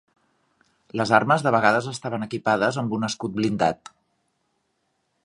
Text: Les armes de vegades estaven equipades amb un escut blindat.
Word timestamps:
Les 1.01 1.11
armes 1.17 1.43
de 1.47 1.51
vegades 1.57 1.89
estaven 1.93 2.25
equipades 2.29 2.79
amb 2.83 2.97
un 2.99 3.07
escut 3.09 3.39
blindat. 3.39 3.95